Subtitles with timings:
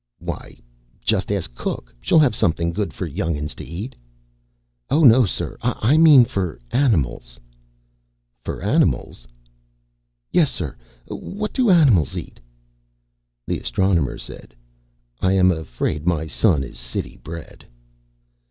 [0.17, 0.57] "Why,
[1.05, 1.93] just ask cook.
[2.01, 3.93] She'll have something good for young'uns to eat."
[4.89, 5.57] "Oh, no, sir.
[5.61, 7.39] I mean for animals."
[8.43, 9.27] "For animals?"
[10.31, 10.75] "Yes, sir.
[11.07, 12.39] What do animals eat?"
[13.45, 14.55] The Astronomer said,
[15.19, 17.63] "I am afraid my son is city bred."